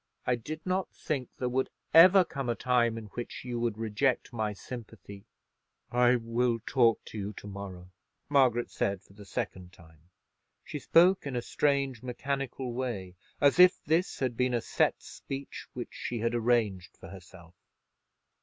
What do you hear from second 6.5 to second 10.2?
talk to you to morrow," Margaret said, for the second time.